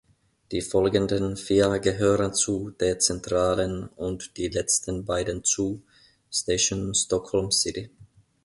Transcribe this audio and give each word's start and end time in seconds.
Die 0.51 0.61
folgenden 0.61 1.37
vier 1.37 1.77
gehören 1.77 2.33
zu 2.33 2.71
„T-Centralen“ 2.71 3.87
und 3.87 4.35
die 4.35 4.47
letzten 4.47 5.05
beiden 5.05 5.43
zu 5.43 5.83
„Station 6.31 6.95
Stockholm 6.95 7.51
City“. 7.51 7.91